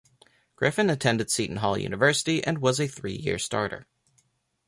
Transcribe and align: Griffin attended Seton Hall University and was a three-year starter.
Griffin 0.55 0.89
attended 0.89 1.29
Seton 1.29 1.57
Hall 1.57 1.77
University 1.77 2.43
and 2.43 2.57
was 2.57 2.79
a 2.79 2.87
three-year 2.87 3.37
starter. 3.37 3.85